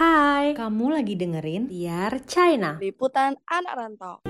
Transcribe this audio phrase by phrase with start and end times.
[0.00, 2.80] Hai, kamu lagi dengerin Tiar China.
[2.80, 4.24] Liputan anak rantau.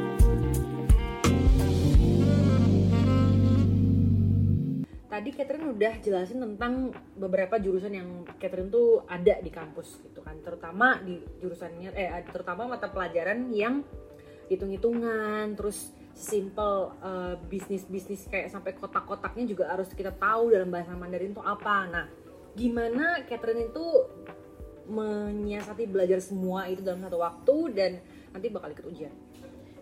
[5.06, 10.42] Tadi Catherine udah jelasin tentang beberapa jurusan yang Catherine tuh ada di kampus gitu kan,
[10.42, 13.86] terutama di jurusannya eh terutama mata pelajaran yang
[14.50, 21.30] hitung-hitungan, terus simple uh, bisnis-bisnis kayak sampai kotak-kotaknya juga harus kita tahu dalam bahasa Mandarin
[21.30, 21.86] tuh apa.
[21.86, 22.10] Nah,
[22.58, 23.86] gimana Catherine itu
[24.90, 27.90] menyiasati belajar semua itu dalam satu waktu dan
[28.34, 29.14] nanti bakal ikut ujian?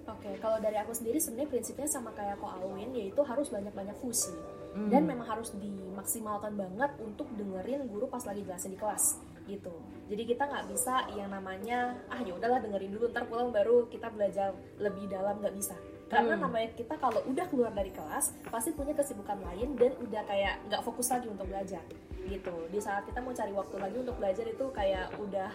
[0.09, 4.33] Oke, kalau dari aku sendiri sebenarnya prinsipnya sama kayak Ko Alwin yaitu harus banyak-banyak fusi
[4.73, 4.89] hmm.
[4.89, 9.73] dan memang harus dimaksimalkan banget untuk dengerin guru pas lagi jelasin di kelas gitu.
[10.09, 14.09] Jadi kita nggak bisa yang namanya ah ya udahlah dengerin dulu ntar pulang baru kita
[14.13, 15.77] belajar lebih dalam nggak bisa.
[16.09, 16.43] Karena hmm.
[16.49, 20.81] namanya kita kalau udah keluar dari kelas pasti punya kesibukan lain dan udah kayak nggak
[20.81, 21.85] fokus lagi untuk belajar
[22.25, 22.55] gitu.
[22.73, 25.53] Di saat kita mau cari waktu lagi untuk belajar itu kayak udah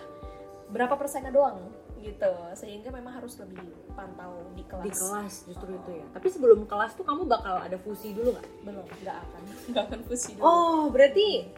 [0.70, 1.58] berapa persennya doang
[2.06, 2.34] gitu.
[2.54, 3.66] Sehingga memang harus lebih
[3.98, 4.86] pantau di kelas.
[4.86, 5.80] Di kelas justru oh.
[5.82, 6.06] itu ya.
[6.14, 8.48] Tapi sebelum kelas tuh kamu bakal ada fusi dulu nggak?
[8.62, 9.42] Belum nggak akan.
[9.74, 10.44] Nggak akan fusi dulu.
[10.46, 11.50] Oh berarti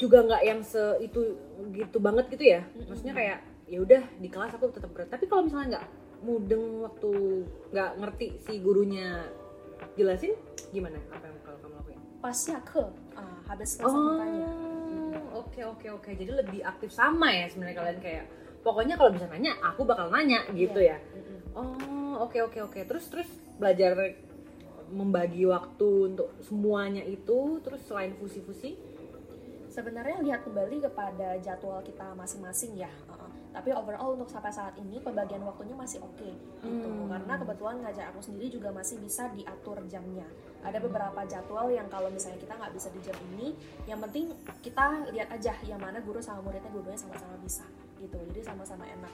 [0.00, 1.36] juga nggak yang se itu
[1.70, 2.66] gitu banget gitu ya?
[2.74, 3.38] Maksudnya kayak
[3.70, 5.12] ya udah di kelas aku tetap berat.
[5.12, 5.86] Tapi kalau misalnya nggak
[6.20, 7.10] mudeng waktu
[7.72, 9.26] nggak ngerti si gurunya.
[9.96, 10.36] Jelasin
[10.70, 11.98] gimana apa yang kalau kamu lakuin?
[12.20, 12.84] Pasnya ke
[13.16, 14.20] uh, habis kelas oh,
[15.40, 16.10] oke oke oke.
[16.12, 18.24] Jadi lebih aktif sama ya sebenarnya kalian kayak
[18.60, 21.00] pokoknya kalau bisa nanya aku bakal nanya gitu yeah.
[21.00, 21.56] ya.
[21.56, 22.72] Oh oke okay, oke okay, oke.
[22.76, 22.82] Okay.
[22.84, 23.96] terus terus belajar
[24.92, 28.76] membagi waktu untuk semuanya itu terus selain fusi-fusi?
[29.70, 32.90] Sebenarnya lihat kembali kepada jadwal kita masing-masing ya
[33.50, 37.10] tapi overall untuk sampai saat ini pembagian waktunya masih oke okay, gitu hmm.
[37.10, 40.26] karena kebetulan ngajar aku sendiri juga masih bisa diatur jamnya
[40.62, 43.54] ada beberapa jadwal yang kalau misalnya kita nggak bisa di jam ini
[43.90, 44.30] yang penting
[44.62, 47.66] kita lihat aja yang mana guru sama muridnya dua-duanya sama-sama bisa
[47.98, 49.12] gitu jadi sama-sama enak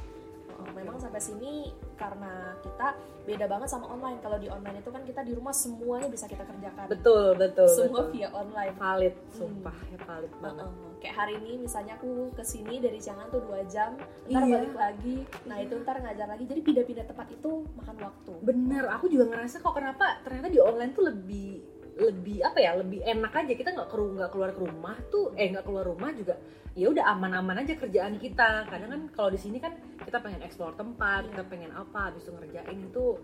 [0.72, 2.96] memang sampai sini karena kita
[3.28, 6.44] beda banget sama online kalau di online itu kan kita di rumah semuanya bisa kita
[6.46, 8.12] kerjakan betul betul semua betul.
[8.16, 9.32] via online valid hmm.
[9.36, 9.92] sumpah hmm.
[9.92, 10.85] ya valid banget uh, uh.
[11.02, 13.94] Kayak hari ini misalnya aku ke sini dari Jangan tuh dua jam
[14.26, 14.54] ntar iya.
[14.58, 15.16] balik lagi.
[15.46, 16.44] Nah itu ntar ngajar lagi.
[16.48, 18.32] Jadi pindah-pindah tempat itu makan waktu.
[18.42, 21.50] Bener aku juga ngerasa kok kenapa ternyata di online tuh lebih
[21.96, 23.52] lebih apa ya lebih enak aja.
[23.52, 26.36] Kita nggak keluar nggak keluar ke rumah tuh eh nggak keluar rumah juga
[26.76, 28.68] ya udah aman-aman aja kerjaan kita.
[28.68, 32.32] Kadang kan kalau di sini kan kita pengen explore tempat kita pengen apa habis itu
[32.36, 33.16] ngerjain itu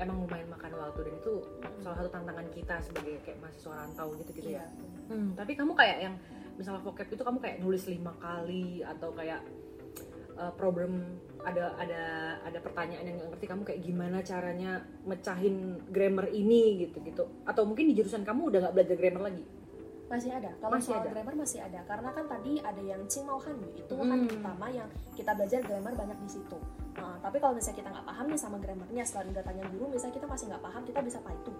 [0.00, 1.34] emang lumayan makan waktu dan itu
[1.80, 4.64] salah satu tantangan kita sebagai kayak mahasiswa rantau gitu gitu ya
[5.08, 6.14] hmm, tapi kamu kayak yang
[6.56, 9.40] misalnya vocab itu kamu kayak nulis lima kali atau kayak
[10.36, 12.02] uh, problem ada ada
[12.42, 17.24] ada pertanyaan yang nggak ngerti kamu kayak gimana caranya mecahin grammar ini gitu gitu.
[17.46, 19.44] Atau mungkin di jurusan kamu udah nggak belajar grammar lagi?
[20.06, 20.50] Masih ada.
[20.62, 21.10] Kalau masih soal ada.
[21.10, 21.80] grammar masih ada.
[21.86, 24.10] Karena kan tadi ada yang Cing Mau Han itu kan hmm.
[24.10, 26.58] kan pertama yang kita belajar grammar banyak di situ.
[26.96, 30.14] Nah, tapi kalau misalnya kita nggak paham nih sama grammarnya setelah udah tanya guru misalnya
[30.16, 31.52] kita masih nggak paham kita bisa itu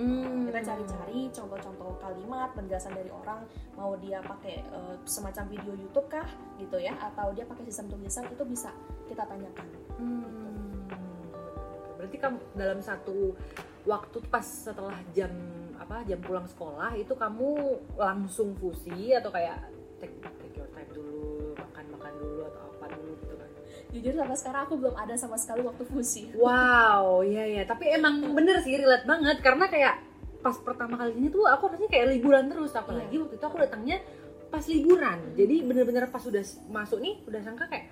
[0.00, 0.48] hmm.
[0.48, 3.44] kita cari-cari contoh-contoh kalimat penjelasan dari orang
[3.76, 8.24] mau dia pakai uh, semacam video YouTube kah gitu ya atau dia pakai sistem tulisan
[8.32, 8.72] itu bisa
[9.06, 9.66] kita tanyakan
[10.00, 10.88] hmm.
[12.00, 13.36] berarti kamu dalam satu
[13.84, 15.30] waktu pas setelah jam
[15.80, 19.56] apa jam pulang sekolah itu kamu langsung fusi atau kayak
[19.96, 23.49] take, take your time dulu makan makan dulu atau apa dulu gitu kan
[23.90, 26.30] jujur sampai sekarang aku belum ada sama sekali waktu fusi.
[26.38, 27.62] Wow iya iya.
[27.66, 29.42] Tapi emang bener sih relate banget.
[29.42, 29.94] Karena kayak
[30.40, 32.72] pas pertama kalinya tuh aku rasanya kayak liburan terus.
[32.74, 33.22] Apalagi yeah.
[33.26, 33.96] waktu itu aku datangnya
[34.48, 35.18] pas liburan.
[35.34, 37.86] Jadi bener-bener pas udah masuk nih udah sangka kayak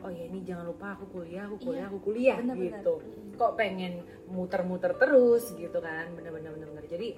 [0.00, 2.94] oh ya ini jangan lupa aku kuliah aku kuliah iya, aku kuliah bener, gitu.
[3.04, 3.36] Bener.
[3.36, 3.92] kok pengen
[4.32, 6.08] muter-muter terus gitu kan.
[6.14, 7.14] Bener-bener bener jadi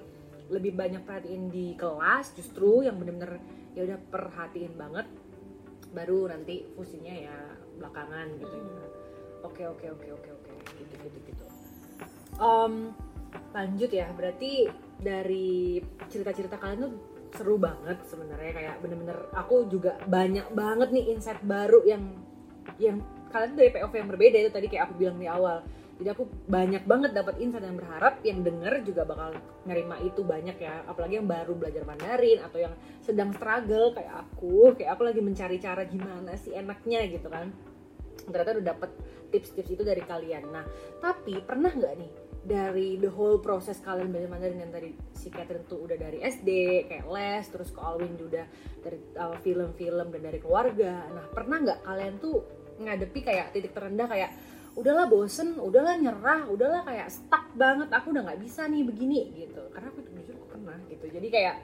[0.51, 3.39] lebih banyak perhatiin di kelas justru yang bener-bener
[3.73, 5.07] ya udah perhatiin banget
[5.93, 7.37] baru nanti fusinya ya
[7.79, 8.85] belakangan gitu ya.
[9.45, 10.51] Oke oke oke oke oke.
[10.81, 11.45] Gitu gitu gitu.
[12.41, 12.91] Um,
[13.53, 14.09] lanjut ya.
[14.11, 14.67] Berarti
[14.99, 16.93] dari cerita-cerita kalian tuh
[17.37, 18.51] seru banget sebenarnya.
[18.51, 22.03] Kayak bener-bener aku juga banyak banget nih insight baru yang
[22.81, 22.97] yang
[23.29, 25.65] kalian dari POV yang berbeda itu tadi kayak aku bilang di awal
[26.01, 29.37] jadi aku banyak banget dapat insight yang berharap yang denger juga bakal
[29.69, 30.81] nerima itu banyak ya.
[30.89, 32.73] Apalagi yang baru belajar Mandarin atau yang
[33.05, 34.73] sedang struggle kayak aku.
[34.73, 37.53] Kayak aku lagi mencari cara gimana sih enaknya gitu kan.
[38.25, 38.89] Ternyata udah dapet
[39.29, 40.49] tips-tips itu dari kalian.
[40.49, 40.65] Nah
[40.97, 42.11] tapi pernah nggak nih
[42.43, 46.49] dari the whole proses kalian belajar Mandarin yang tadi si Catherine tuh udah dari SD
[46.89, 48.49] kayak les terus ke Alwin juga
[48.81, 51.05] dari uh, film-film dan dari keluarga.
[51.13, 52.41] Nah pernah nggak kalian tuh
[52.81, 54.33] ngadepi kayak titik terendah kayak
[54.73, 59.61] udahlah bosen udahlah nyerah udahlah kayak stuck banget aku udah nggak bisa nih begini gitu.
[59.69, 61.05] Karena aku jujur aku pernah gitu.
[61.07, 61.55] Jadi kayak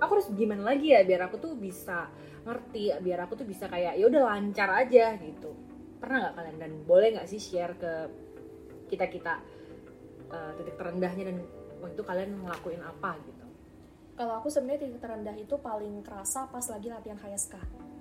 [0.00, 2.12] aku harus gimana lagi ya biar aku tuh bisa
[2.44, 5.52] ngerti biar aku tuh bisa kayak ya udah lancar aja gitu.
[6.00, 6.56] Pernah nggak kalian?
[6.60, 7.92] Dan boleh nggak sih share ke
[8.92, 9.34] kita kita
[10.60, 11.42] titik terendahnya dan
[11.82, 13.46] waktu itu kalian ngelakuin apa gitu?
[14.20, 17.56] Kalau aku sebenarnya titik terendah itu paling kerasa pas lagi latihan HSK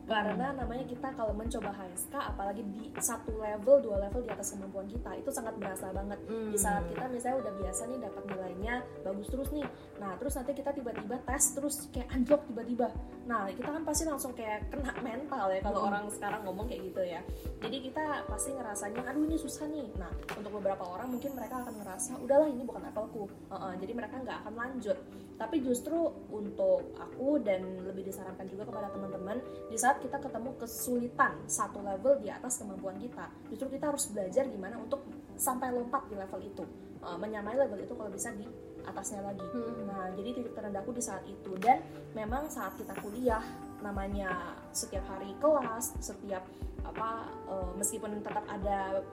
[0.09, 4.89] karena namanya kita kalau mencoba HSK apalagi di satu level dua level di atas kemampuan
[4.89, 6.17] kita itu sangat berasa banget.
[6.25, 6.50] Hmm.
[6.50, 8.73] di saat kita misalnya udah biasa nih dapat nilainya
[9.06, 9.67] bagus terus nih
[10.01, 12.88] nah terus nanti kita tiba-tiba tes terus kayak anjlok tiba-tiba.
[13.29, 15.89] Nah kita kan pasti langsung kayak kena mental ya kalau Hmm.
[15.94, 17.21] orang sekarang ngomong kayak gitu ya.
[17.62, 19.88] Jadi kita pasti ngerasanya aduh ini susah nih.
[20.01, 24.15] Nah untuk beberapa orang mungkin mereka akan ngerasa udahlah ini bukan levelku Uh-uh, jadi mereka
[24.23, 24.97] nggak akan lanjut.
[25.38, 25.95] Tapi justru
[26.31, 29.38] untuk aku dan lebih disarankan juga kepada teman-teman
[29.69, 33.28] di saat kita ketemu kesulitan satu level di atas kemampuan kita.
[33.51, 35.06] Justru kita harus belajar gimana untuk
[35.36, 36.63] sampai lompat di level itu.
[37.00, 38.44] Uh, menyamai level itu kalau bisa di
[38.84, 39.44] atasnya lagi.
[39.88, 41.56] Nah jadi titik terendahku di saat itu.
[41.60, 41.84] Dan
[42.16, 43.44] memang saat kita kuliah
[43.80, 46.44] namanya setiap hari kelas setiap
[46.84, 49.04] apa uh, meskipun tetap ada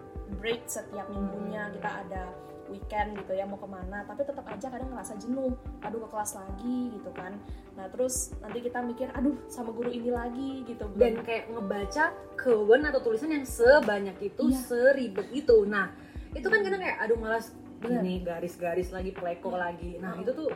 [0.43, 2.23] break setiap minggunya kita ada
[2.69, 5.53] weekend gitu ya mau ke mana tapi tetap aja kadang ngerasa jenuh.
[5.81, 7.33] Aduh ke kelas lagi gitu kan.
[7.75, 10.87] Nah terus nanti kita mikir aduh sama guru ini lagi gitu.
[10.95, 12.05] Dan kayak ngebaca
[12.35, 14.59] kewen atau tulisan yang sebanyak itu Iya.
[14.59, 15.57] seribet itu.
[15.65, 15.93] Nah
[16.31, 17.53] itu kan kadang kayak aduh malas.
[17.77, 20.01] Gini garis-garis lagi pleko lagi.
[20.01, 20.23] Nah Hmm.
[20.25, 20.49] itu tuh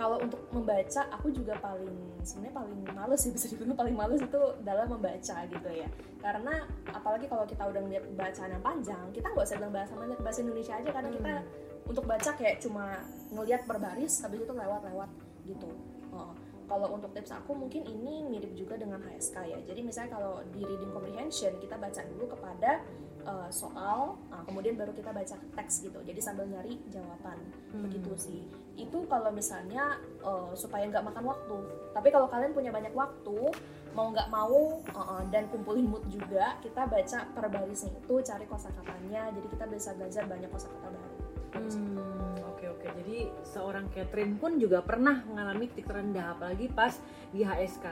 [0.00, 1.92] kalau untuk membaca aku juga paling
[2.24, 5.84] sebenarnya paling males sih bisa dibilang paling males itu dalam membaca gitu ya.
[6.24, 10.16] Karena apalagi kalau kita udah ngeliat bacaan yang panjang kita nggak usah bilang bahasa mana
[10.16, 10.88] bahasa Indonesia aja.
[10.88, 11.92] Karena kita Hmm.
[11.92, 15.10] untuk baca kayak cuma ngelihat per baris habis itu lewat-lewat
[15.44, 15.68] gitu.
[16.16, 16.32] Oh,
[16.64, 19.58] kalau untuk tips aku mungkin ini mirip juga dengan HSK ya.
[19.68, 22.80] Jadi misalnya kalau di reading comprehension kita baca dulu kepada
[23.26, 27.38] uh, soal nah, kemudian baru kita baca teks gitu jadi sambil nyari jawaban
[27.70, 27.86] Hmm.
[27.86, 28.42] begitu sih
[28.74, 29.94] itu kalau misalnya
[30.26, 31.58] uh, supaya nggak makan waktu
[31.94, 33.54] tapi kalau kalian punya banyak waktu
[33.94, 38.42] mau nggak mau uh, uh, dan kumpulin mood juga kita baca per barisnya itu cari
[38.50, 41.18] kosakatanya jadi kita bisa belajar banyak kosakata baru
[41.50, 42.86] Hmm, oke oke.
[43.02, 46.94] Jadi seorang Catherine pun juga pernah mengalami titik terendah apalagi pas
[47.34, 47.86] di HSK.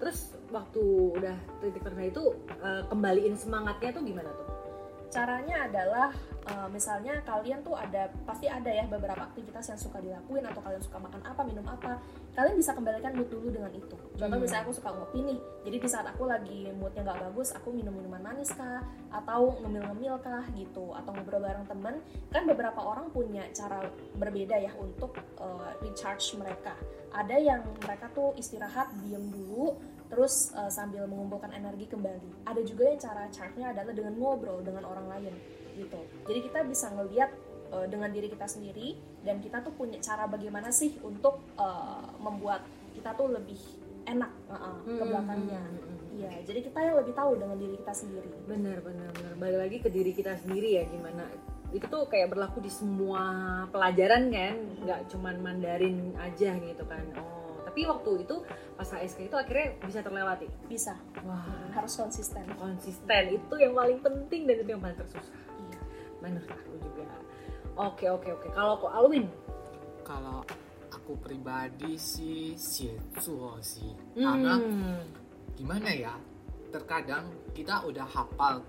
[0.00, 0.80] Terus waktu
[1.20, 2.24] udah titik terendah itu
[2.88, 4.51] kembaliin semangatnya tuh gimana tuh?
[5.12, 6.08] Caranya adalah
[6.48, 10.80] uh, misalnya kalian tuh ada pasti ada ya beberapa aktivitas yang suka dilakuin atau kalian
[10.80, 12.00] suka makan apa minum apa
[12.32, 14.40] kalian bisa kembalikan mood dulu dengan itu contoh Hmm.
[14.40, 15.38] misalnya aku suka ngopi nih
[15.68, 18.80] jadi di saat aku lagi moodnya nggak bagus aku minum minuman manis kah
[19.12, 22.00] atau ngemil-ngemil kah gitu atau ngobrol bareng temen
[22.32, 23.84] kan beberapa orang punya cara
[24.16, 26.72] berbeda ya untuk uh, recharge mereka
[27.12, 29.76] ada yang mereka tuh istirahat diem dulu
[30.12, 32.44] terus uh, sambil mengumpulkan energi kembali.
[32.44, 35.32] Ada juga yang cara charge-nya adalah dengan ngobrol dengan orang lain
[35.72, 36.00] gitu.
[36.28, 37.32] Jadi kita bisa ngelihat
[37.72, 42.60] uh, dengan diri kita sendiri dan kita tuh punya cara bagaimana sih untuk uh, membuat
[42.92, 43.56] kita tuh lebih
[44.04, 45.62] enak uh-uh, ke belakangnya.
[45.64, 46.00] Hmm, hmm, hmm.
[46.12, 48.30] Iya, jadi kita yang lebih tahu dengan diri kita sendiri.
[48.44, 49.32] Bener bener bener.
[49.40, 51.24] Balik lagi ke diri kita sendiri ya gimana.
[51.72, 53.24] Itu tuh kayak berlaku di semua
[53.72, 54.54] pelajaran kan,
[54.84, 57.00] nggak cuman Mandarin aja gitu kan.
[57.16, 57.31] Oh,
[57.72, 58.36] tapi waktu itu
[58.76, 60.44] pas HSK itu akhirnya bisa terlewati.
[60.68, 60.92] Bisa,
[61.24, 61.40] Wah,
[61.72, 62.44] harus konsisten.
[62.60, 65.32] konsisten itu yang paling penting dan itu yang paling tersusah.
[65.56, 65.80] Iya.
[66.20, 67.04] menurut aku juga
[67.80, 69.24] oke oke oke kalau kok Alwin
[70.04, 70.44] Kalau
[70.92, 73.96] aku pribadi sih 写作 sih.
[74.12, 75.00] Karena Hmm.
[75.56, 76.12] gimana ya?
[76.68, 78.60] Terkadang kita udah hafal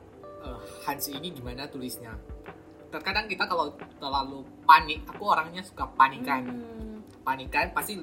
[0.47, 2.15] eh, Hans ini gimana tulisnya.
[2.87, 6.47] Terkadang kita kalau terlalu panik, aku orangnya suka panikan.
[6.47, 7.03] Hmm.
[7.27, 7.99] Panikan pasti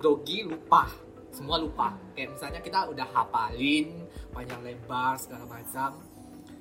[0.00, 0.88] grogi lupa.
[1.30, 1.92] Semua lupa.
[2.16, 6.00] Kayak misalnya kita udah hafalin panjang lebar segala macam,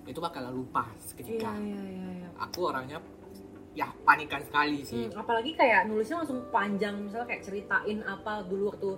[0.06, 1.52] itu bakal lupa iya seketika.
[1.58, 2.30] iya iya iya.
[2.44, 3.00] Aku orangnya
[3.74, 5.08] ya panikan sekali sih.
[5.08, 8.90] Hmm, apalagi kayak nulisnya langsung panjang misalnya kayak ceritain apa dulu waktu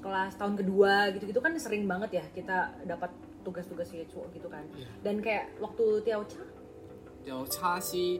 [0.00, 3.12] kelas tahun kedua gitu-gitu kan sering banget ya kita dapat
[3.44, 4.88] tugas-tugas CHO gitu kan Iya.
[5.04, 6.40] dan kayak waktu Tiao Cha
[7.20, 7.44] Jauh
[7.80, 8.16] sih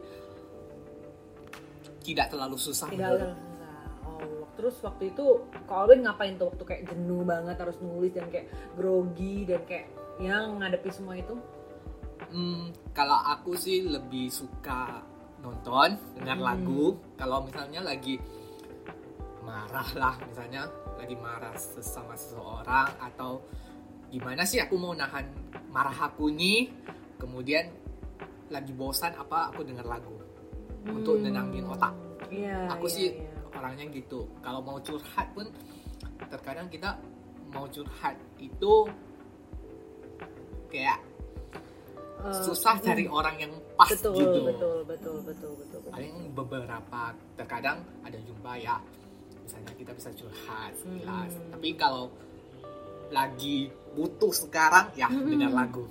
[2.04, 3.32] tidak terlalu susah tidak
[4.60, 5.24] terus waktu itu
[5.64, 9.88] kok Alwin ngapain tuh waktu kayak jenuh banget harus nulis dan kayak grogi dan kayak
[10.20, 11.32] yang ngadepi semua itu
[12.30, 15.02] Hmm, kalau aku sih lebih suka
[15.42, 16.46] nonton dengan Hmm.
[16.46, 16.94] lagu.
[17.18, 18.22] Kalau misalnya lagi
[19.42, 23.42] marah lah, misalnya lagi marah sama seseorang atau
[24.12, 25.26] gimana sih aku mau nahan
[25.74, 26.70] marah aku nih,
[27.18, 27.66] kemudian
[28.46, 30.14] lagi bosan apa aku denger lagu
[30.86, 31.24] untuk Hmm.
[31.26, 31.96] nenangin otak.
[32.30, 33.39] Iya, Aku iya, sih iya.
[33.60, 34.24] Orangnya gitu.
[34.40, 35.46] Kalau mau curhat pun
[36.26, 36.96] terkadang kita
[37.48, 38.88] mau curhat itu
[40.68, 40.98] kayak
[42.20, 42.84] Eh, susah hmm.
[42.84, 44.40] cari orang yang pas betul, gitu.
[44.44, 47.00] betul betul betul betul betul Paling beberapa
[47.32, 48.76] terkadang ada jumpa ya.
[49.40, 51.00] misalnya kita bisa curhat Hmm.
[51.00, 52.12] sekilas tapi kalau
[53.08, 55.26] lagi butuh sekarang ya Hmm.
[55.26, 55.88] dengar lagu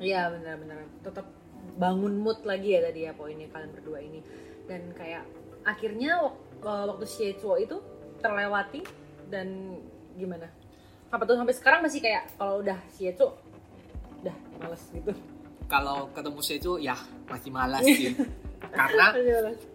[0.00, 1.28] Iya benar-benar tetap
[1.76, 4.24] bangun mood lagi ya tadi ya poinnya kalian berdua ini
[4.64, 5.28] dan kayak
[5.62, 6.32] akhirnya
[6.62, 7.76] waktu Shietsuo itu
[8.18, 8.80] terlewati
[9.26, 9.78] dan
[10.14, 10.46] gimana?
[11.10, 13.36] Apa tuh sampai sekarang masih kayak kalau udah Shietsuo
[14.22, 15.10] udah males gitu.
[15.66, 16.94] kalau ketemu Seju ya
[17.26, 18.14] masih malas sih
[18.78, 19.10] karena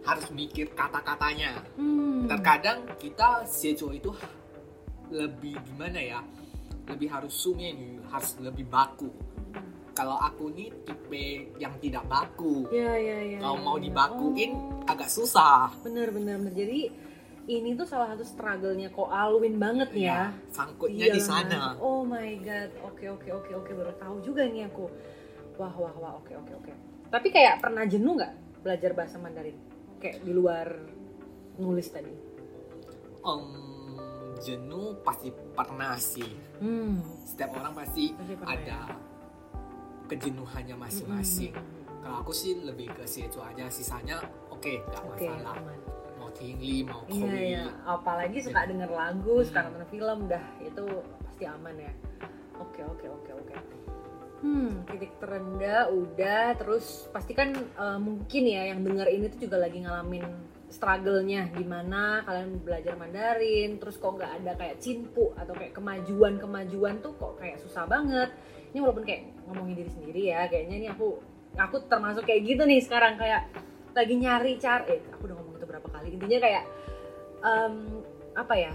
[0.02, 2.24] harus mikir kata-katanya Hmm.
[2.24, 4.08] terkadang kita Sejo itu
[5.12, 6.20] lebih gimana ya
[6.88, 9.12] lebih harus sungin harus lebih baku
[9.98, 11.26] kalau aku nih tipe
[11.58, 13.38] yang tidak baku Ya ya ya.
[13.42, 13.82] kalau ya, mau ya.
[13.82, 16.54] dibakuin Oh, agak susah bener bener bener.
[16.54, 16.80] Jadi
[17.48, 20.30] ini tuh salah satu struggle-nya kok Alwin banget ya.
[20.48, 21.80] sangkutnya di Iya, sana Mas.
[21.80, 22.70] Oh my god.
[22.84, 24.86] Oke oke oke oke baru tahu juga nih aku.
[25.56, 26.72] Wah wah wah oke oke oke.
[27.08, 29.56] Tapi kayak pernah jenuh nggak belajar bahasa Mandarin?
[29.96, 30.66] Kayak di luar
[31.56, 32.12] nulis tadi.
[33.18, 33.44] Em,
[34.38, 37.02] jenuh pasti pernah sih Hmm.
[37.24, 38.78] setiap orang pasti Pasti pernah ada
[40.08, 41.52] kejenuhannya masing-masing
[42.00, 44.16] kalau aku sih lebih ke Sejo aja sisanya
[44.48, 45.78] oke nggak Oke, masalah aman.
[46.16, 49.46] mau tinggi mau Iya kowi ya, apalagi suka denger lagu, Hmm.
[49.46, 50.84] suka nonton film, dah itu
[51.22, 51.92] pasti aman ya.
[52.58, 53.54] Oke oke oke oke.
[54.38, 59.58] Hmm, titik terendah udah, terus pasti kan eh, mungkin ya yang denger ini tuh juga
[59.58, 60.22] lagi ngalamin
[60.68, 67.14] struggle-nya gimana kalian belajar Mandarin, terus kok nggak ada kayak cinpu atau kayak kemajuan-kemajuan tuh
[67.14, 68.30] kok kayak susah banget.
[68.72, 71.18] Ini walaupun kayak ngomongin diri sendiri ya, kayaknya ini aku
[71.56, 73.48] aku termasuk kayak gitu nih sekarang kayak
[73.96, 76.08] lagi nyari cara eh aku udah ngomong itu berapa kali.
[76.14, 76.64] Intinya kayak
[77.42, 77.74] em,
[78.36, 78.72] apa ya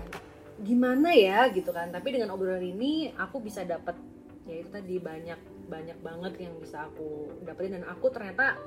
[0.59, 1.93] gimana ya gitu kan.
[1.93, 3.95] Tapi dengan obrolan ini aku bisa dapat
[4.43, 5.39] ya itu tadi banyak
[5.71, 7.79] banyak banget yang bisa aku dapetin.
[7.79, 8.59] Dan aku ternyata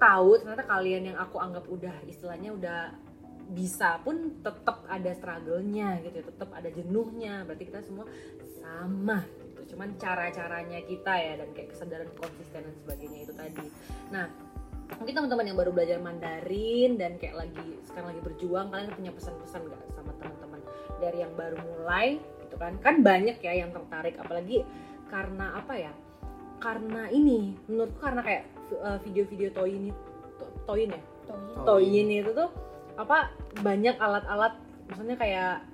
[0.00, 2.80] tahu ternyata kalian yang aku anggap udah istilahnya udah
[3.50, 7.44] bisa pun tetap ada struggle-nya gitu ya tetap ada jenuhnya.
[7.44, 8.06] Berarti kita semua
[8.62, 9.26] sama
[9.70, 13.66] cuman cara-caranya kita ya dan kayak kesadaran konsisten dan sebagainya itu tadi.
[14.10, 14.26] Nah
[14.98, 19.60] mungkin teman-teman yang baru belajar Mandarin dan kayak lagi sekarang lagi berjuang kalian punya pesan-pesan
[19.70, 20.60] nggak sama teman-teman?
[20.98, 22.74] Dari yang baru mulai gitu kan?
[22.82, 24.66] Kan banyak ya yang tertarik apalagi
[25.06, 25.92] karena apa ya?
[26.60, 28.44] Karena ini menurutku karena kayak
[28.82, 31.02] uh, video-video Toyin itu Toyin ya?
[31.30, 31.64] Toyin.
[31.64, 32.50] Toyin itu tuh
[32.98, 34.58] apa banyak alat-alat
[34.90, 35.69] misalnya kayak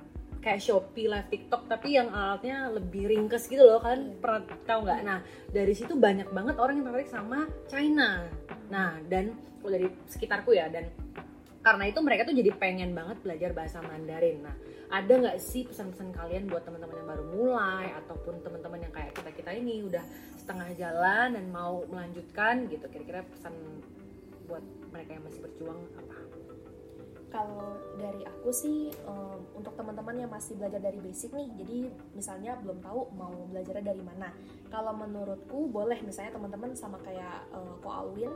[0.46, 3.82] kayak Shopee live TikTok tapi yang alatnya lebih ringkes gitu loh.
[3.82, 5.00] Kalian pernah tahu nggak?
[5.02, 5.18] Nah
[5.50, 8.22] dari situ banyak banget orang yang tertarik sama China.
[8.70, 10.86] Nah dan kalau dari sekitarku ya dan
[11.66, 14.46] karena itu mereka tuh jadi pengen banget belajar bahasa Mandarin.
[14.46, 14.54] Nah
[14.86, 19.30] ada nggak sih pesan-pesan kalian buat teman-teman yang baru mulai ataupun teman-teman yang kayak kita
[19.34, 20.04] kita ini udah
[20.38, 22.86] setengah jalan dan mau melanjutkan gitu?
[22.86, 23.50] Kira-kira pesan
[24.46, 24.62] buat
[24.94, 26.16] mereka yang masih berjuang apa
[27.26, 31.78] Kalau dari aku sih em, untuk teman-teman yang masih belajar dari basic nih, jadi
[32.14, 34.30] misalnya belum tahu mau belajarnya dari mana.
[34.70, 38.30] Kalau menurutku boleh misalnya teman-teman sama kayak eh, Ko Alwin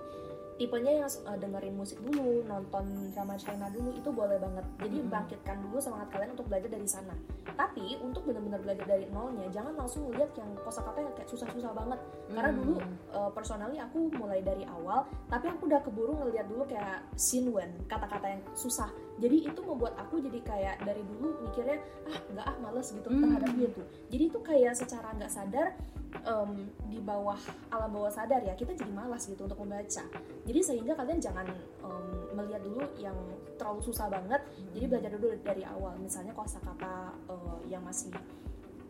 [0.60, 2.84] tipenya yang eh, dengerin musik dulu, nonton
[3.16, 4.64] drama China dulu itu boleh banget.
[4.76, 5.08] Jadi Mhm.
[5.08, 7.16] bangkitkan dulu semangat kalian untuk belajar dari sana.
[7.56, 12.00] Tapi untuk benar-benar belajar dari nolnya, jangan langsung lihat yang kosakata yang kayak susah-susah banget.
[12.28, 12.76] Karena dulu
[13.10, 18.26] uh, personally aku mulai dari awal tapi aku udah keburu ngeliat dulu kayak sinwen kata-kata
[18.36, 22.90] yang susah jadi itu membuat aku jadi kayak dari dulu mikirnya ah nggak ah males
[22.90, 23.22] gitu Hmm.
[23.24, 25.66] terhadap dia tuh jadi itu kayak secara nggak sadar
[26.12, 26.50] em,
[26.90, 27.38] di bawah
[27.70, 30.04] alam bawah sadar ya kita jadi malas gitu untuk membaca.
[30.46, 31.46] Jadi sehingga kalian jangan
[31.84, 33.16] em, melihat dulu yang
[33.60, 34.40] terlalu susah banget.
[34.72, 38.08] Jadi belajar dulu dari awal misalnya kosakata uh, yang masih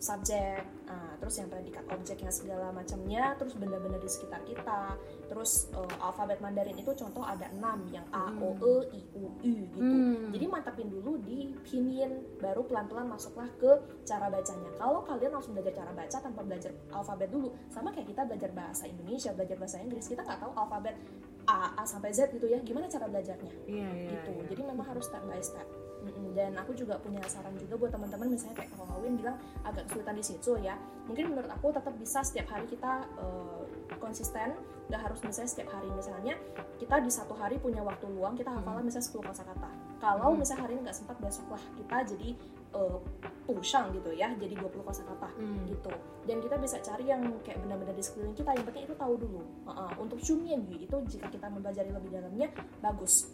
[0.00, 4.97] subjek, nah, terus yang predikat objeknya segala macamnya, terus benda-benda di sekitar kita,
[5.28, 7.61] terus uh, alfabet Mandarin itu contoh ada 6
[7.92, 9.76] yang A, O, E, I, U, U gitu.
[9.76, 10.33] Hmm.
[10.33, 13.76] Jadi mantapin dulu di pinyin, baru pelan-pelan masuklah ke
[14.09, 14.73] cara bacanya.
[14.80, 18.88] Kalau kalian langsung belajar cara baca tanpa belajar alfabet dulu, sama kayak kita belajar bahasa
[18.88, 20.97] Indonesia, belajar bahasa Inggris, kita nggak tahu alfabet
[21.45, 24.33] A, A sampai Z gitu ya, gimana cara belajarnya iya iya gitu.
[24.33, 24.45] iya.
[24.49, 25.69] Jadi memang harus step by step.
[26.00, 26.33] Mm-mm.
[26.33, 30.25] Dan aku juga punya saran juga buat teman-teman misalnya kayak kalau bilang agak kesulitan di
[30.25, 30.75] situ ya.
[31.04, 33.62] Mungkin menurut aku tetap bisa setiap hari kita eh,
[34.00, 34.57] konsisten,
[34.88, 36.35] nggak harus misalnya setiap hari misalnya
[36.80, 39.71] kita di satu hari punya waktu luang kita hafalan misalnya 10 kosakata.
[40.00, 40.40] Kalau Hmm.
[40.40, 42.30] misalnya hari ini nggak sempat besok lah kita jadi
[42.71, 42.99] eh,
[43.50, 45.66] pushang gitu ya, jadi 20 kosakata Hmm.
[45.66, 45.90] gitu
[46.23, 49.42] dan kita bisa cari yang kayak benar-benar di sekeliling kita yang penting itu tahu dulu
[49.66, 49.90] Uh-uh.
[49.99, 52.47] untuk Shumyangyu itu jika kita mempelajari lebih dalamnya
[52.78, 53.26] bagus.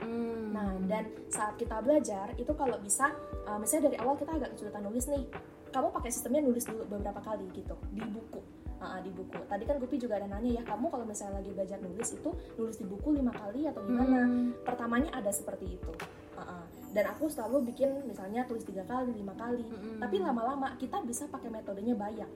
[0.00, 0.50] Hmm.
[0.56, 3.12] nah dan saat kita belajar itu kalau bisa
[3.44, 5.24] uh, misalnya dari awal kita agak kesulitan nulis nih
[5.70, 8.40] kamu pakai sistemnya nulis dulu beberapa kali gitu di buku
[8.80, 11.76] Uh, di buku tadi kan Gupi juga ada nanya ya kamu kalau misalnya lagi belajar
[11.84, 14.56] nulis itu nulis di buku lima kali atau gimana Hmm.
[14.64, 15.92] pertamanya ada seperti itu
[16.32, 16.64] Uh-uh.
[16.96, 20.00] dan aku selalu bikin misalnya tulis tiga kali lima kali Mm-mm.
[20.00, 22.32] tapi lama-lama kita bisa pakai metodenya bayang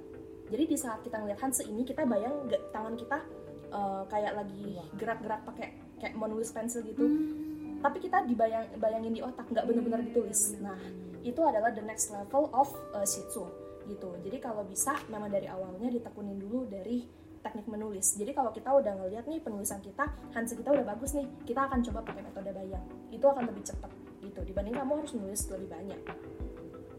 [0.52, 2.36] jadi di saat kita ngeliat Hanse ini kita bayang
[2.76, 3.24] tangan kita
[3.72, 5.72] eh, kayak lagi gerak-gerak pakai
[6.04, 7.00] kayak mau nulis pensil gitu.
[7.00, 7.80] Hmm.
[7.84, 10.56] tapi kita dibayang bayangin di otak nggak benar-benar ditulis.
[10.56, 10.80] Nah
[11.20, 13.44] itu adalah the next level of uh, shitsu
[13.84, 14.08] gitu.
[14.24, 17.04] Jadi kalau bisa memang dari awalnya ditekunin dulu dari
[17.44, 18.16] teknik menulis.
[18.16, 21.84] Jadi kalau kita udah ngeliat nih penulisan kita Hanse kita udah bagus nih kita akan
[21.84, 22.84] coba pakai metode bayang.
[23.12, 23.92] Itu akan lebih cepat
[24.24, 24.40] gitu.
[24.48, 26.00] Dibanding kamu harus nulis lebih banyak.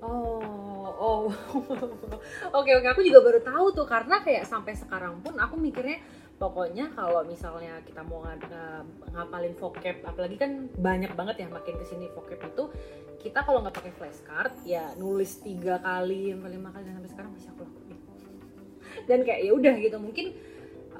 [0.06, 1.22] Oh, oh,
[2.62, 2.88] oke oke.
[2.94, 5.98] Aku juga baru tahu tuh karena kayak sampai sekarang pun aku mikirnya
[6.36, 8.84] pokoknya kalau misalnya kita mau nga-
[9.16, 12.64] ngapalin vocab, apalagi kan banyak banget ya makin ke sini vocab itu
[13.24, 17.50] kita kalau nggak pakai flashcard ya nulis tiga kali lima kali dan sampai sekarang masih
[17.56, 17.98] aku lakuin.
[19.10, 20.26] Dan kayak ya udah gitu mungkin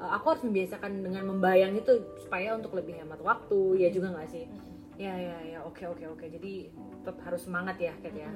[0.00, 4.28] uh, aku harus membiasakan dengan membayang itu supaya untuk lebih hemat waktu ya juga nggak
[4.32, 4.44] sih?
[4.96, 6.24] Ya ya ya oke oke oke.
[6.26, 6.72] Jadi
[7.04, 8.32] tetap harus semangat ya Kat ya.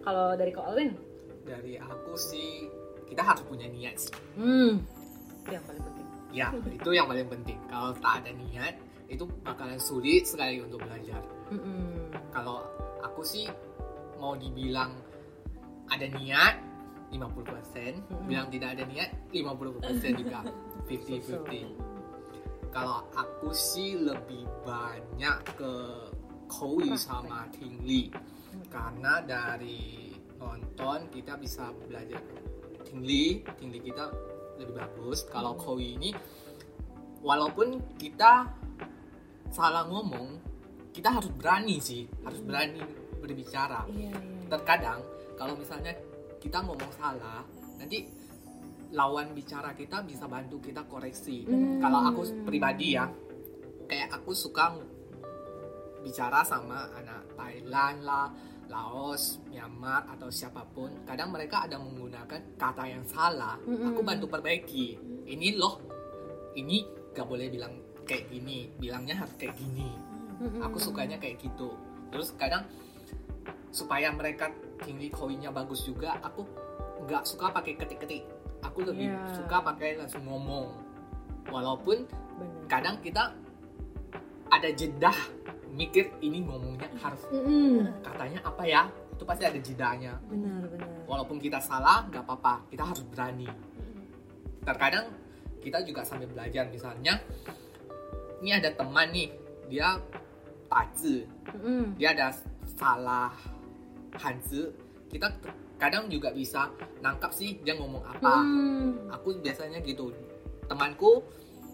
[0.00, 0.96] Kalau dari Ko Alwin,
[1.44, 2.68] dari aku sih
[3.10, 4.99] kita harus punya niat sih hmm,
[5.40, 6.06] itu yang paling penting.
[6.30, 7.58] ya itu yang paling penting.
[7.66, 8.74] Kalau tak ada niat
[9.10, 11.18] itu bakalan sulit sekali untuk belajar.
[11.50, 12.14] Mm-mm.
[12.30, 12.62] kalau
[13.02, 13.50] aku sih
[14.22, 14.94] mau dibilang
[15.90, 16.62] ada niat
[17.10, 18.30] 50% Mm-mm.
[18.30, 20.46] bilang tidak ada niat 50% juga.
[20.86, 21.90] 50-50
[22.70, 25.74] kalau aku sih lebih banyak ke
[26.46, 28.10] Koi sama Tingli
[28.70, 32.22] karena dari nonton kita bisa belajar
[32.86, 34.06] Tingli Tingli kita
[34.60, 36.10] lebih bagus kalau Koi ini
[37.20, 38.48] walaupun kita
[39.50, 40.38] salah ngomong
[40.90, 42.80] kita harus berani sih harus berani
[43.18, 44.46] berbicara Iya iya.
[44.48, 45.00] terkadang
[45.34, 45.96] kalau misalnya
[46.38, 47.42] kita ngomong salah
[47.76, 48.04] nanti
[48.90, 51.78] lawan bicara kita bisa bantu kita koreksi Hmm.
[51.78, 53.06] kalau aku pribadi ya
[53.86, 54.74] kayak aku suka
[56.00, 58.26] bicara sama anak Thailand lah
[58.70, 63.90] Laos, Myanmar atau siapa pun kadang mereka ada menggunakan kata yang salah Mm-mm.
[63.90, 64.94] aku bantu perbaiki
[65.26, 65.82] ini loh
[66.54, 67.74] ini gak boleh bilang
[68.06, 69.90] kayak gini bilangnya harus kayak gini
[70.38, 70.62] Mm-mm.
[70.62, 71.74] aku sukanya kayak gitu
[72.08, 72.62] terus kadang
[73.70, 76.42] supaya mereka tinggi koinnya bagus juga aku
[77.06, 78.22] nggak suka pakai ketik-ketik
[78.60, 79.34] aku lebih Iya.
[79.34, 80.74] suka pakai langsung ngomong
[81.48, 82.66] walaupun Bener.
[82.66, 83.34] kadang kita
[84.46, 85.14] ada jeda
[85.72, 88.02] mikir ini ngomongnya harus Mm-mm.
[88.02, 88.82] katanya apa ya?
[89.14, 90.16] Itu pasti ada jedanya.
[90.26, 90.88] Benar benar.
[91.06, 92.66] walaupun kita salah nggak apa-apa.
[92.70, 93.48] Kita harus berani.
[94.64, 95.12] Terkadang
[95.60, 96.66] kita juga sambil belajar.
[96.68, 97.20] Misalnya
[98.42, 99.30] ini ada teman nih.
[99.70, 99.98] Dia
[100.66, 101.26] tazi.
[101.54, 101.94] Mm-mm.
[101.98, 102.34] dia ada
[102.78, 103.34] salah
[104.18, 104.70] hanzi.
[105.10, 105.26] Kita
[105.80, 108.34] kadang juga bisa nangkap sih dia ngomong apa.
[108.42, 109.10] Hmm.
[109.10, 110.12] aku biasanya gitu.
[110.70, 111.24] Temanku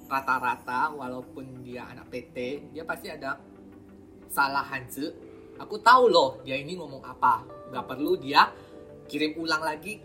[0.07, 2.37] rata-rata walaupun dia anak PT
[2.71, 3.37] dia pasti ada
[4.29, 5.09] salah hanzi
[5.57, 7.41] aku tahu loh dia ini ngomong apa.
[7.69, 8.47] Nggak perlu dia
[9.07, 10.03] kirim ulang lagi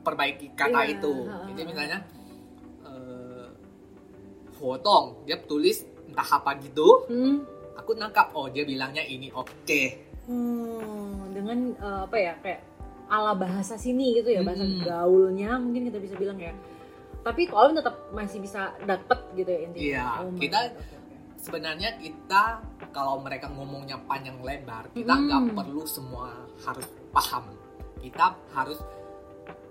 [0.00, 1.14] perbaiki kata Iya, itu.
[1.48, 1.98] jadi misalnya
[2.84, 3.48] eh
[4.54, 7.04] Hotong dia tulis entah apa gitu.
[7.06, 7.44] Hmm.
[7.74, 9.82] aku nangkap oh dia bilangnya ini oke.
[10.24, 12.62] Hmm, dengan eh, apa ya kayak
[13.04, 14.80] ala bahasa sini gitu ya bahasa Mm-mm.
[14.80, 16.54] gaulnya mungkin kita bisa bilang ya.
[17.20, 19.84] Tapi kalau tetap masih bisa dapet gitu ya intinya.
[19.84, 20.93] Iya, Oh my kita- God
[21.43, 22.59] sebenarnya kita
[22.91, 25.25] kalau mereka ngomongnya panjang lebar kita Hmm.
[25.27, 27.45] nggak perlu semua harus paham
[27.99, 28.79] kita harus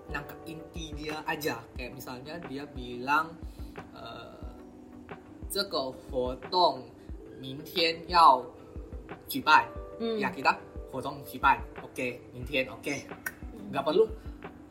[0.09, 3.37] nangkep inti dia aja kayak misalnya dia bilang
[3.95, 4.33] eh,
[5.51, 6.85] 这个活动
[7.41, 8.45] 明天要
[9.29, 9.65] 举办
[10.01, 10.17] Hmm.
[10.21, 10.57] ya kita
[10.93, 12.95] 活动举办oke 明天oke
[13.69, 14.09] nggak perlu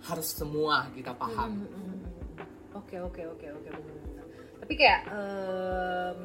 [0.01, 2.77] harus semua kita paham Hmm, hmm, hmm, hmm.
[2.77, 4.25] Oke oke oke oke benar.
[4.61, 6.17] Tapi kayak em,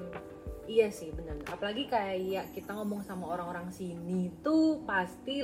[0.68, 1.40] iya sih benar.
[1.48, 5.40] Apalagi kayak kita ngomong sama orang-orang sini tuh pasti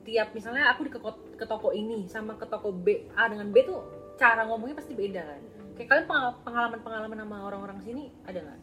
[0.00, 3.50] tiap misalnya aku di ke, ko- ke toko ini sama ke toko B A dengan
[3.50, 3.82] B tuh
[4.16, 5.40] cara ngomongnya pasti beda kan.
[5.74, 8.60] Kayak kalian pengal- pengalaman-pengalaman sama orang-orang sini ada nggak?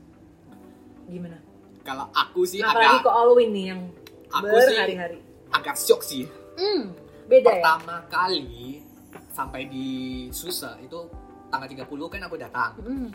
[1.07, 1.39] Gimana?
[1.79, 3.81] kalau aku sih Apalagi agak kok Halloween nih yang
[4.27, 5.19] aku sih berhari-hari.
[5.49, 6.91] agak shock sih Hmm,
[7.25, 7.63] beda ya.
[7.63, 8.83] pertama kali
[9.29, 9.87] sampai di
[10.29, 11.07] Susa itu
[11.47, 13.07] tanggal 30 kan aku datang Hmm.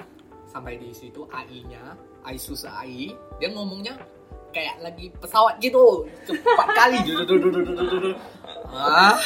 [0.46, 1.84] sampai di situ AI-nya
[2.22, 3.98] AI Susa AI dia ngomongnya
[4.52, 6.06] kayak lagi pesawat gitu.
[6.28, 6.98] Cepat kali.
[8.68, 9.16] Ah.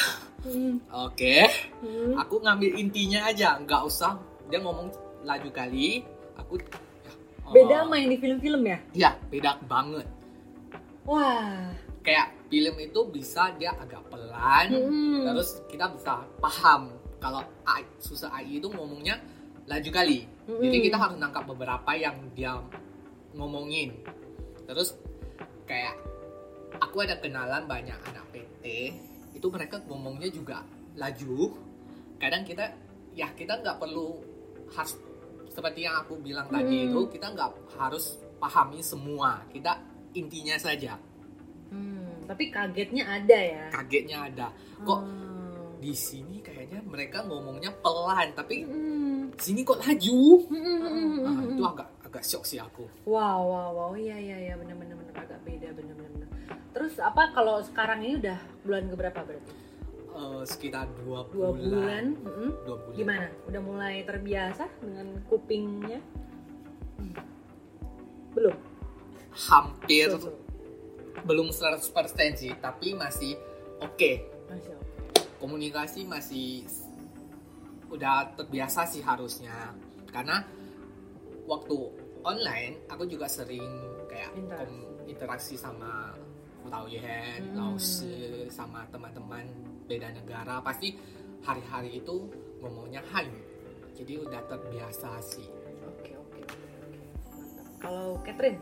[1.07, 1.51] Oke.
[2.23, 3.59] Aku ngambil intinya aja.
[3.59, 4.17] Nggak usah.
[4.47, 4.89] Dia ngomong
[5.27, 6.07] laju kali.
[6.39, 8.79] Aku ya, oh, Beda sama yang di film-film ya?
[8.95, 10.07] ya beda banget.
[11.07, 11.75] Wah.
[12.07, 15.27] kayak film itu bisa dia agak pelan Hmm.
[15.27, 17.43] terus kita bisa paham kalau
[17.99, 19.19] susah AI itu ngomongnya
[19.67, 20.63] laju kali Mm-mm.
[20.63, 22.55] jadi kita harus nangkap beberapa yang dia
[23.33, 23.93] ngomongin
[24.65, 24.95] terus
[25.65, 25.95] kayak
[26.79, 28.65] aku ada kenalan banyak anak PT
[29.33, 30.63] itu mereka ngomongnya juga
[30.95, 31.53] laju
[32.17, 32.73] kadang kita
[33.13, 34.17] ya kita nggak perlu
[34.71, 34.97] harus
[35.47, 36.87] seperti yang aku bilang tadi Hmm.
[36.87, 39.77] itu kita nggak harus pahami semua kita
[40.13, 40.97] intinya saja
[41.67, 43.65] Hmm, tapi kagetnya ada ya.
[43.71, 44.47] kagetnya ada
[44.81, 45.77] kok Hmm.
[45.77, 48.86] di sini kayaknya mereka ngomongnya pelan tapi Hmm.
[49.39, 51.51] Sini kok laju Hmm, Nah, hmm.
[51.53, 55.15] itu agak agak shock sih aku Wow, wow, wow, iya, iya, iya, bener, bener, bener,
[55.15, 56.29] agak beda, bener, bener, bener.
[56.73, 59.53] Terus apa kalau sekarang ini udah bulan keberapa berarti?
[60.09, 62.51] Eh, sekitar dua, Dua bulan, mm-mm.
[62.65, 63.27] dua bulan Gimana?
[63.45, 66.01] Udah mulai terbiasa dengan kupingnya?
[66.97, 67.13] Hmm.
[68.33, 68.57] Belum.
[69.37, 70.33] hampir Betul.
[71.23, 71.85] belum 100%
[72.35, 73.37] sih tapi masih
[73.79, 74.13] oke
[74.49, 74.89] Masih oke.
[75.37, 76.65] komunikasi masih
[77.89, 79.73] udah terbiasa sih harusnya
[80.09, 80.43] karena
[81.45, 81.77] waktu
[82.23, 83.63] online aku juga sering
[84.07, 84.67] kayak Interaksi.
[84.67, 86.11] kom- interaksi sama
[86.67, 87.55] Tauyen, Hmm.
[87.55, 88.11] Lause,
[88.51, 89.47] sama teman-teman
[89.87, 90.99] beda negara pasti
[91.41, 92.27] hari-hari itu
[92.59, 93.31] ngomongnya Han
[93.95, 95.47] jadi udah terbiasa sih
[95.87, 97.01] Oke, oke, oke, oke.
[97.31, 97.67] Mantap.
[97.79, 98.59] Kalau Catherine?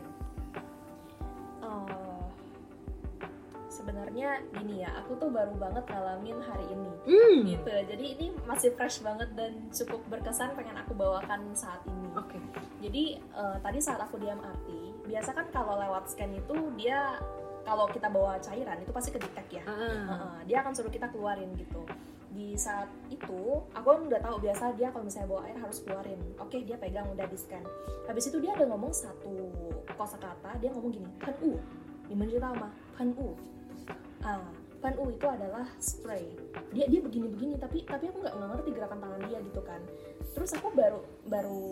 [4.15, 6.91] Sebenarnya gini ya aku tuh baru banget ngalamin hari ini.
[7.03, 7.39] Hmm.
[7.43, 7.67] gitu.
[7.67, 12.07] Jadi ini masih fresh banget dan cukup berkesan pengen aku bawakan saat ini.
[12.15, 12.39] Oke.
[12.79, 14.67] jadi eh, tadi saat aku di MRT
[15.11, 17.19] biasa kan kalau lewat scan itu dia
[17.67, 19.63] kalau kita bawa cairan itu pasti kedetek ya.
[19.67, 19.75] Ah.
[19.83, 21.83] Heeh, dia akan suruh kita keluarin gitu.
[22.31, 26.21] Di saat itu aku kan udah tahu biasa dia kalau misalnya bawa air harus keluarin.
[26.39, 27.67] Oke dia pegang udah di scan.
[28.07, 29.51] Habis itu dia ada ngomong satu
[29.91, 31.55] kosakata dia ngomong gini pen u
[32.05, 33.54] gimana mah pen u
[34.81, 36.25] pen u itu adalah spray.
[36.69, 39.81] Dia dia begini begini tapi tapi aku nggak ngerti gerakan tangan dia gitu kan.
[40.33, 41.63] Terus aku baru baru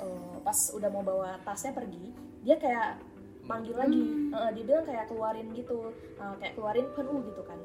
[0.00, 3.00] eh, pas udah mau bawa tasnya pergi dia kayak
[3.44, 4.00] manggil lagi.
[4.32, 7.58] Eh, dia bilang kayak keluarin gitu Eh, kayak keluarin pen u gitu kan.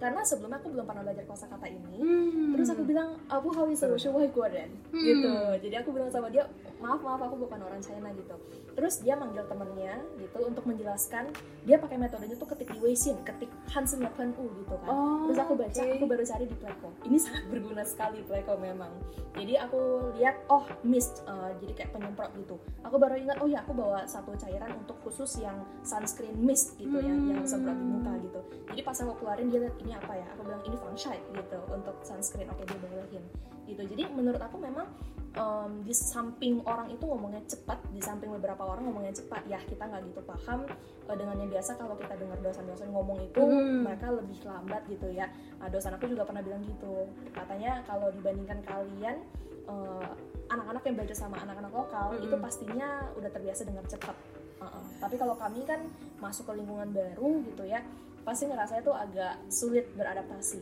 [0.00, 1.94] Karena sebelumnya aku belum pernah belajar kosakata ini.
[2.02, 2.58] Hmm.
[2.58, 4.98] terus aku bilang abu hawi seru syuwai Hmm.
[4.98, 5.32] gitu.
[5.62, 6.42] Jadi aku bilang sama dia
[6.82, 8.34] maaf maaf aku bukan orang China gitu.
[8.74, 11.30] Terus dia manggil temennya gitu untuk menjelaskan
[11.62, 14.90] dia pakai metodenya tuh ketik Weixin ketik Hansen Pen U gitu kan.
[14.90, 15.94] Oh, terus aku baca oke.
[15.94, 16.88] aku baru cari di Pleco.
[17.06, 18.90] Ini sangat berguna sekali Pleco memang.
[19.38, 19.80] Jadi aku
[20.18, 22.58] lihat oh mist eh, jadi kayak penyemprot gitu.
[22.82, 26.98] Aku baru ingat oh ya aku bawa satu cairan untuk khusus yang sunscreen mist gitu
[26.98, 28.40] yang yang semprot di muka gitu.
[28.74, 30.26] Jadi pas aku keluarin dia lihat ini apa ya?
[30.34, 32.50] Aku bilang ini fungshide gitu untuk sunscreen.
[32.50, 33.24] Oke dia bolehin
[33.70, 33.82] gitu.
[33.86, 34.90] Jadi menurut aku memang
[35.32, 39.88] em, di samping orang itu ngomongnya cepat di samping beberapa orang ngomongnya cepat ya kita
[39.88, 40.68] nggak gitu paham
[41.08, 43.84] eh, dengan yang biasa kalau kita dengar dosen-dosen ngomong itu Hmm.
[43.84, 48.60] mereka lebih lambat gitu ya nah, dosen aku juga pernah bilang gitu katanya kalau dibandingkan
[48.62, 49.16] kalian
[49.64, 50.10] eh,
[50.52, 52.24] anak-anak yang belajar sama anak-anak lokal Mm-mm.
[52.28, 54.16] itu pastinya udah terbiasa dengan cepat
[54.60, 54.84] Uh-uh.
[55.00, 55.80] tapi kalau kami kan
[56.20, 57.80] masuk ke lingkungan baru gitu ya
[58.22, 60.60] pasti ngerasanya tuh agak sulit beradaptasi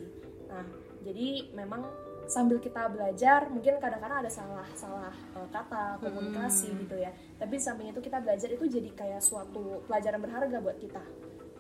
[0.48, 0.64] nah
[1.00, 1.84] jadi memang
[2.30, 6.86] sambil kita belajar mungkin kadang-kadang ada salah salah uh, kata komunikasi Hmm.
[6.86, 11.02] gitu ya tapi samping itu kita belajar itu jadi kayak suatu pelajaran berharga buat kita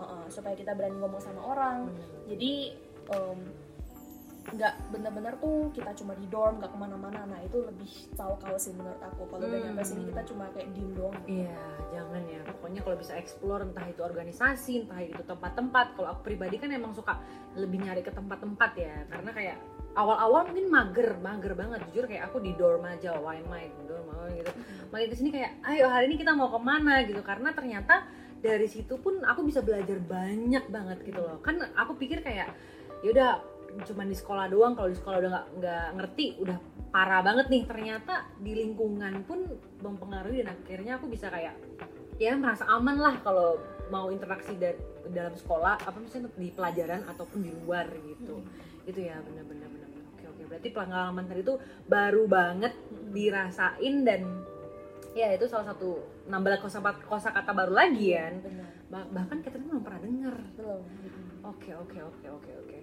[0.00, 1.92] Uh-uh, supaya kita berani ngomong sama orang
[2.24, 2.72] jadi
[3.12, 3.38] em,
[4.50, 8.56] nggak bener-bener tuh kita cuma di dorm nggak ke mana-mana nah itu lebih tahu kau
[8.56, 9.66] sih menurut aku kalau udah Hmm.
[9.70, 11.60] nyampe sini kita cuma kayak diem doang Iya,
[11.92, 12.40] jangan ya.
[12.48, 15.86] Pokoknya kalau bisa explore entah itu organisasi, entah itu tempat-tempat.
[15.94, 17.20] Kalau aku pribadi kan emang suka
[17.54, 19.04] lebih nyari ke tempat-tempat ya.
[19.06, 19.56] Karena kayak
[19.94, 21.80] awal-awal mungkin mager, mager banget.
[21.90, 24.52] Jujur kayak aku di dorm aja, wine main, dorm gitu.
[24.90, 27.22] Makin ke sini kayak, ayo hari ini kita mau ke mana gitu.
[27.22, 28.06] Karena ternyata
[28.40, 31.38] dari situ pun aku bisa belajar banyak banget gitu loh.
[31.42, 32.54] Kan aku pikir kayak,
[33.02, 33.42] yaudah
[33.86, 34.72] cuman di sekolah doang.
[34.78, 36.58] Kalau di sekolah udah nggak nggak ngerti, udah
[36.90, 37.62] parah banget nih.
[37.66, 39.46] Ternyata di lingkungan pun
[39.82, 41.54] mempengaruhi dan akhirnya aku bisa kayak
[42.20, 43.56] ya merasa aman lah kalau
[43.88, 44.76] mau interaksi da-
[45.10, 48.44] dalam sekolah apa misalnya di pelajaran ataupun di luar gitu
[48.86, 49.59] itu ya benar-benar
[50.50, 51.54] berarti pengalaman tadi itu
[51.86, 52.74] baru banget
[53.14, 54.42] dirasain dan
[55.14, 59.54] ya itu salah satu nambah kosa kosa kata baru lagi ya benar Bah- bahkan kita
[59.62, 60.82] belum pernah denger belum
[61.40, 62.78] Oke oke oke oke oke.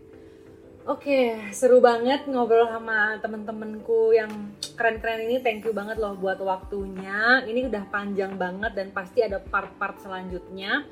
[0.88, 5.44] Oke, seru banget ngobrol sama temen-temenku yang keren-keren ini.
[5.44, 7.44] Thank you banget loh buat waktunya.
[7.44, 10.88] Ini udah panjang banget dan pasti ada part-part selanjutnya.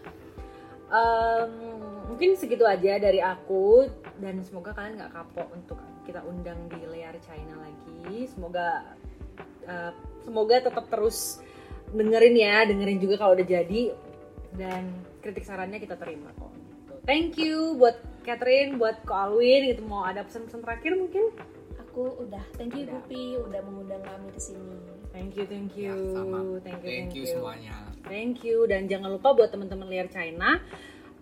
[0.92, 1.52] Em,
[2.12, 3.88] mungkin segitu aja dari aku
[4.22, 8.30] dan semoga kalian nggak kapok untuk kita undang di layar China lagi.
[8.30, 8.96] Semoga
[9.66, 9.92] eh,
[10.24, 11.42] semoga tetap terus
[11.92, 13.82] dengerin ya, dengerin juga kalau udah jadi
[14.56, 14.88] dan
[15.20, 16.54] kritik sarannya kita terima kok.
[17.06, 21.30] Thank you buat Catherine, buat Ko Alwin gitu mau ada pesan-pesan terakhir mungkin?
[21.96, 23.00] aku udah thank you Udah.
[23.08, 24.76] Gupi udah mengundang kami ke sini
[25.16, 25.96] Thank you, thank you.
[25.96, 26.60] Ya, sama.
[26.60, 27.76] Thank you, Thank you semuanya.
[28.04, 30.60] Thank you dan jangan lupa buat teman-teman liar China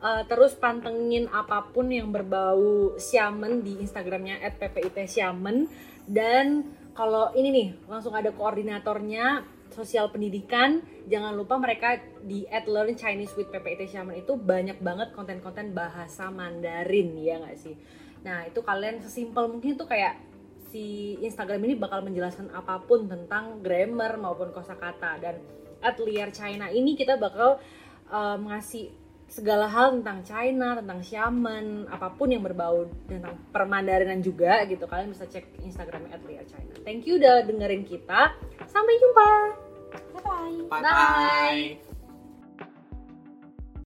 [0.04, 5.72] uh, terus pantengin apa pun yang berbau Xiamen di Instagramnya @ppit_xiamen
[6.06, 9.42] dan kalau ini nih langsung ada koordinatornya
[9.74, 10.86] sosial pendidikan.
[11.10, 17.18] Jangan lupa mereka di @learn Chinese with PPIT Xiamen itu banyak banget konten-konten bahasa Mandarin
[17.18, 17.74] ya nggak sih?
[18.22, 20.22] Nah itu kalian sesimpel mungkin tuh kayak
[20.70, 25.18] si Instagram ini bakal menjelaskan apa pun tentang grammar maupun kosakata.
[25.18, 25.42] Dan
[25.82, 27.58] at Liar China ini kita bakal
[28.14, 29.03] uh, ngasih
[29.34, 34.86] segala hal tentang China, tentang Xiamen, apa pun yang berbau tentang permandarinan juga gitu.
[34.86, 36.78] Kalian bisa cek Instagram at Liar China.
[36.86, 38.38] Thank you udah dengerin kita.
[38.70, 39.30] Sampai jumpa.
[40.14, 41.93] bye bye Bye bye.